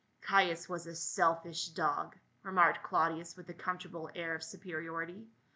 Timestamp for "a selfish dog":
0.87-2.17